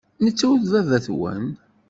Netta 0.25 0.45
ur 0.51 0.59
d 0.61 0.65
baba-twen. 0.71 1.45